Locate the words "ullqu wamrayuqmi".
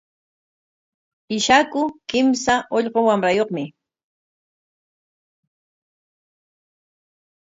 2.75-3.63